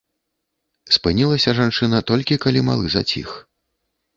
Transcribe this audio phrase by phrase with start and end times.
[0.95, 3.29] Спынілася жанчына толькі калі малы заціх.